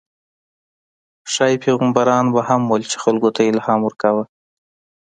ښايي 1.33 1.57
پیغمبران 1.65 2.25
به 2.33 2.41
هم 2.49 2.61
وو، 2.67 2.77
چې 2.91 2.97
خلکو 3.03 3.29
ته 3.35 3.39
یې 3.45 3.51
الهام 3.51 3.79
ورکاوه. 3.83 4.23